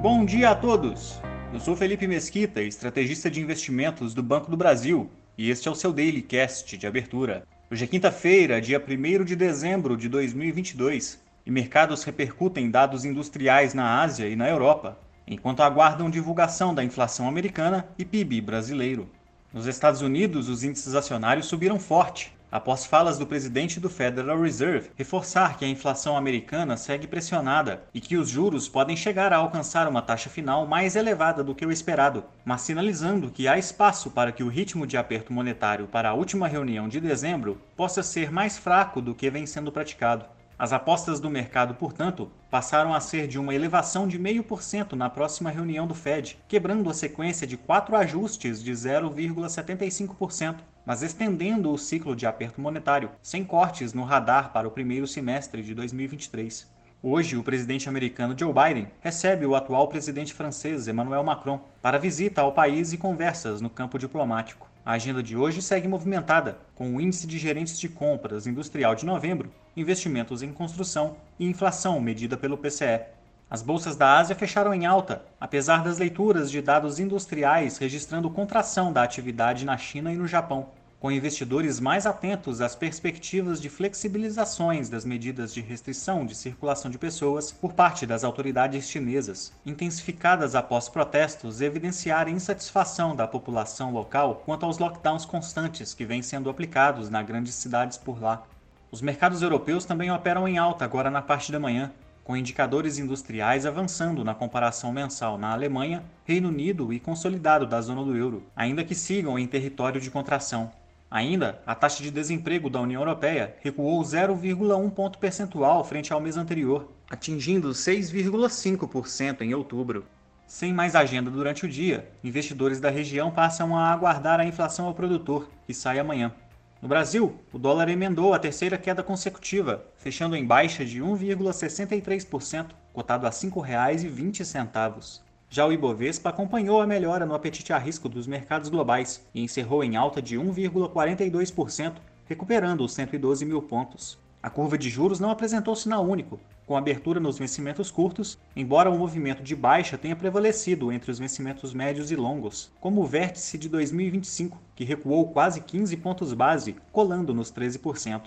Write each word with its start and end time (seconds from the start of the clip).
Bom 0.00 0.24
dia 0.24 0.50
a 0.50 0.54
todos! 0.54 1.20
Eu 1.52 1.58
sou 1.58 1.74
Felipe 1.74 2.06
Mesquita, 2.06 2.62
estrategista 2.62 3.28
de 3.28 3.40
investimentos 3.40 4.14
do 4.14 4.22
Banco 4.22 4.48
do 4.48 4.56
Brasil, 4.56 5.10
e 5.36 5.50
este 5.50 5.66
é 5.66 5.70
o 5.72 5.74
seu 5.74 5.92
Daily 5.92 6.22
Cast 6.22 6.78
de 6.78 6.86
abertura. 6.86 7.42
Hoje 7.68 7.82
é 7.82 7.88
quinta-feira, 7.88 8.60
dia 8.60 8.80
1 8.80 9.24
de 9.24 9.34
dezembro 9.34 9.96
de 9.96 10.08
2022, 10.08 11.20
e 11.44 11.50
mercados 11.50 12.04
repercutem 12.04 12.70
dados 12.70 13.04
industriais 13.04 13.74
na 13.74 14.00
Ásia 14.00 14.28
e 14.28 14.36
na 14.36 14.48
Europa, 14.48 14.96
enquanto 15.26 15.64
aguardam 15.64 16.08
divulgação 16.08 16.72
da 16.72 16.84
inflação 16.84 17.26
americana 17.26 17.88
e 17.98 18.04
PIB 18.04 18.40
brasileiro. 18.40 19.10
Nos 19.52 19.66
Estados 19.66 20.00
Unidos, 20.00 20.48
os 20.48 20.62
índices 20.62 20.94
acionários 20.94 21.46
subiram 21.46 21.80
forte, 21.80 22.32
após 22.50 22.86
falas 22.86 23.18
do 23.18 23.26
presidente 23.26 23.78
do 23.78 23.90
Federal 23.90 24.40
Reserve 24.40 24.90
reforçar 24.96 25.56
que 25.56 25.64
a 25.64 25.68
inflação 25.68 26.16
americana 26.16 26.76
segue 26.76 27.06
pressionada 27.06 27.82
e 27.92 28.00
que 28.00 28.16
os 28.16 28.28
juros 28.28 28.68
podem 28.68 28.96
chegar 28.96 29.32
a 29.32 29.36
alcançar 29.36 29.86
uma 29.88 30.02
taxa 30.02 30.30
final 30.30 30.66
mais 30.66 30.96
elevada 30.96 31.44
do 31.44 31.54
que 31.54 31.66
o 31.66 31.72
esperado, 31.72 32.24
mas 32.44 32.62
sinalizando 32.62 33.30
que 33.30 33.46
há 33.46 33.58
espaço 33.58 34.10
para 34.10 34.32
que 34.32 34.42
o 34.42 34.48
ritmo 34.48 34.86
de 34.86 34.96
aperto 34.96 35.32
monetário 35.32 35.86
para 35.86 36.10
a 36.10 36.14
última 36.14 36.48
reunião 36.48 36.88
de 36.88 37.00
dezembro 37.00 37.60
possa 37.76 38.02
ser 38.02 38.32
mais 38.32 38.56
fraco 38.56 39.00
do 39.00 39.14
que 39.14 39.30
vem 39.30 39.46
sendo 39.46 39.70
praticado. 39.70 40.24
As 40.58 40.72
apostas 40.72 41.20
do 41.20 41.30
mercado, 41.30 41.76
portanto, 41.76 42.32
passaram 42.50 42.92
a 42.92 42.98
ser 42.98 43.28
de 43.28 43.38
uma 43.38 43.54
elevação 43.54 44.08
de 44.08 44.18
0,5% 44.18 44.94
na 44.94 45.08
próxima 45.08 45.50
reunião 45.50 45.86
do 45.86 45.94
Fed, 45.94 46.36
quebrando 46.48 46.90
a 46.90 46.94
sequência 46.94 47.46
de 47.46 47.56
quatro 47.56 47.94
ajustes 47.94 48.60
de 48.60 48.72
0,75%, 48.72 50.56
mas 50.84 51.04
estendendo 51.04 51.70
o 51.70 51.78
ciclo 51.78 52.16
de 52.16 52.26
aperto 52.26 52.60
monetário, 52.60 53.12
sem 53.22 53.44
cortes 53.44 53.92
no 53.92 54.02
radar 54.02 54.52
para 54.52 54.66
o 54.66 54.72
primeiro 54.72 55.06
semestre 55.06 55.62
de 55.62 55.72
2023. 55.76 56.68
Hoje, 57.00 57.36
o 57.36 57.44
presidente 57.44 57.88
americano 57.88 58.34
Joe 58.36 58.52
Biden 58.52 58.88
recebe 59.00 59.46
o 59.46 59.54
atual 59.54 59.86
presidente 59.86 60.34
francês 60.34 60.88
Emmanuel 60.88 61.22
Macron 61.22 61.60
para 61.80 61.96
visita 61.96 62.40
ao 62.40 62.50
país 62.50 62.92
e 62.92 62.98
conversas 62.98 63.60
no 63.60 63.70
campo 63.70 63.96
diplomático. 63.96 64.67
A 64.88 64.92
agenda 64.92 65.22
de 65.22 65.36
hoje 65.36 65.60
segue 65.60 65.86
movimentada, 65.86 66.56
com 66.74 66.96
o 66.96 66.98
índice 66.98 67.26
de 67.26 67.36
gerentes 67.36 67.78
de 67.78 67.90
compras 67.90 68.46
industrial 68.46 68.94
de 68.94 69.04
novembro, 69.04 69.52
investimentos 69.76 70.42
em 70.42 70.50
construção 70.50 71.18
e 71.38 71.46
inflação 71.46 72.00
medida 72.00 72.38
pelo 72.38 72.56
PCE. 72.56 73.02
As 73.50 73.60
bolsas 73.60 73.96
da 73.96 74.16
Ásia 74.16 74.34
fecharam 74.34 74.72
em 74.72 74.86
alta, 74.86 75.22
apesar 75.38 75.84
das 75.84 75.98
leituras 75.98 76.50
de 76.50 76.62
dados 76.62 76.98
industriais 76.98 77.76
registrando 77.76 78.30
contração 78.30 78.90
da 78.90 79.02
atividade 79.02 79.66
na 79.66 79.76
China 79.76 80.10
e 80.10 80.16
no 80.16 80.26
Japão 80.26 80.70
com 81.00 81.12
investidores 81.12 81.78
mais 81.78 82.06
atentos 82.06 82.60
às 82.60 82.74
perspectivas 82.74 83.60
de 83.60 83.68
flexibilizações 83.68 84.88
das 84.88 85.04
medidas 85.04 85.54
de 85.54 85.60
restrição 85.60 86.26
de 86.26 86.34
circulação 86.34 86.90
de 86.90 86.98
pessoas 86.98 87.52
por 87.52 87.72
parte 87.72 88.04
das 88.04 88.24
autoridades 88.24 88.90
chinesas, 88.90 89.52
intensificadas 89.64 90.56
após 90.56 90.88
protestos 90.88 91.60
evidenciarem 91.60 92.34
insatisfação 92.34 93.14
da 93.14 93.28
população 93.28 93.92
local 93.92 94.42
quanto 94.44 94.66
aos 94.66 94.78
lockdowns 94.78 95.24
constantes 95.24 95.94
que 95.94 96.04
vêm 96.04 96.20
sendo 96.20 96.50
aplicados 96.50 97.08
nas 97.08 97.24
grandes 97.24 97.54
cidades 97.54 97.96
por 97.96 98.20
lá. 98.20 98.42
Os 98.90 99.00
mercados 99.00 99.40
europeus 99.40 99.84
também 99.84 100.10
operam 100.10 100.48
em 100.48 100.58
alta 100.58 100.84
agora 100.84 101.10
na 101.10 101.22
parte 101.22 101.52
da 101.52 101.60
manhã, 101.60 101.92
com 102.24 102.36
indicadores 102.36 102.98
industriais 102.98 103.64
avançando 103.64 104.24
na 104.24 104.34
comparação 104.34 104.92
mensal 104.92 105.38
na 105.38 105.52
Alemanha, 105.52 106.02
Reino 106.24 106.48
Unido 106.48 106.92
e 106.92 106.98
consolidado 106.98 107.66
da 107.66 107.80
zona 107.80 108.02
do 108.02 108.16
euro, 108.16 108.42
ainda 108.56 108.82
que 108.82 108.94
sigam 108.96 109.38
em 109.38 109.46
território 109.46 110.00
de 110.00 110.10
contração. 110.10 110.70
Ainda, 111.10 111.62
a 111.66 111.74
taxa 111.74 112.02
de 112.02 112.10
desemprego 112.10 112.68
da 112.68 112.80
União 112.80 113.00
Europeia 113.00 113.56
recuou 113.62 114.02
0,1 114.02 114.90
ponto 114.90 115.18
percentual 115.18 115.82
frente 115.82 116.12
ao 116.12 116.20
mês 116.20 116.36
anterior, 116.36 116.92
atingindo 117.08 117.70
6,5% 117.70 119.40
em 119.40 119.54
outubro. 119.54 120.04
Sem 120.46 120.72
mais 120.72 120.94
agenda 120.94 121.30
durante 121.30 121.64
o 121.64 121.68
dia, 121.68 122.10
investidores 122.22 122.78
da 122.78 122.90
região 122.90 123.30
passam 123.30 123.74
a 123.74 123.90
aguardar 123.90 124.38
a 124.38 124.44
inflação 124.44 124.86
ao 124.86 124.94
produtor, 124.94 125.48
que 125.66 125.72
sai 125.72 125.98
amanhã. 125.98 126.32
No 126.80 126.88
Brasil, 126.88 127.40
o 127.52 127.58
dólar 127.58 127.88
emendou 127.88 128.34
a 128.34 128.38
terceira 128.38 128.76
queda 128.76 129.02
consecutiva, 129.02 129.84
fechando 129.96 130.36
em 130.36 130.44
baixa 130.44 130.84
de 130.84 131.00
1,63%, 131.00 132.66
cotado 132.92 133.26
a 133.26 133.30
R$ 133.30 133.34
5,20. 133.34 135.20
Já 135.50 135.66
o 135.66 135.72
Ibovespa 135.72 136.28
acompanhou 136.28 136.78
a 136.78 136.86
melhora 136.86 137.24
no 137.24 137.34
apetite 137.34 137.72
a 137.72 137.78
risco 137.78 138.06
dos 138.06 138.26
mercados 138.26 138.68
globais 138.68 139.26
e 139.34 139.42
encerrou 139.42 139.82
em 139.82 139.96
alta 139.96 140.20
de 140.20 140.36
1,42%, 140.36 141.94
recuperando 142.26 142.82
os 142.82 142.92
112 142.92 143.46
mil 143.46 143.62
pontos. 143.62 144.18
A 144.42 144.50
curva 144.50 144.76
de 144.76 144.90
juros 144.90 145.18
não 145.18 145.30
apresentou 145.30 145.74
sinal 145.74 146.06
único, 146.06 146.38
com 146.66 146.76
abertura 146.76 147.18
nos 147.18 147.38
vencimentos 147.38 147.90
curtos, 147.90 148.38
embora 148.54 148.90
o 148.90 148.98
movimento 148.98 149.42
de 149.42 149.56
baixa 149.56 149.96
tenha 149.96 150.14
prevalecido 150.14 150.92
entre 150.92 151.10
os 151.10 151.18
vencimentos 151.18 151.72
médios 151.72 152.10
e 152.10 152.16
longos, 152.16 152.70
como 152.78 153.00
o 153.00 153.06
vértice 153.06 153.56
de 153.56 153.70
2025, 153.70 154.60
que 154.76 154.84
recuou 154.84 155.30
quase 155.30 155.62
15 155.62 155.96
pontos 155.96 156.34
base, 156.34 156.76
colando 156.92 157.32
nos 157.32 157.50
13%. 157.50 158.24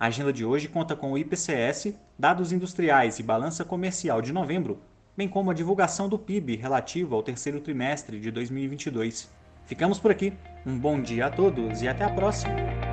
A 0.00 0.06
agenda 0.06 0.32
de 0.32 0.44
hoje 0.44 0.66
conta 0.66 0.96
com 0.96 1.12
o 1.12 1.16
IPCS, 1.16 1.94
dados 2.18 2.50
industriais 2.50 3.20
e 3.20 3.22
balança 3.22 3.64
comercial 3.64 4.20
de 4.20 4.32
novembro, 4.32 4.80
bem 5.16 5.28
como 5.28 5.50
a 5.50 5.54
divulgação 5.54 6.08
do 6.08 6.18
PIB 6.18 6.56
relativo 6.56 7.14
ao 7.14 7.22
terceiro 7.22 7.60
trimestre 7.60 8.20
de 8.20 8.30
2022. 8.30 9.28
Ficamos 9.64 9.98
por 9.98 10.10
aqui. 10.10 10.32
Um 10.64 10.78
bom 10.78 11.00
dia 11.00 11.26
a 11.26 11.30
todos 11.30 11.82
e 11.82 11.88
até 11.88 12.04
a 12.04 12.10
próxima! 12.10 12.85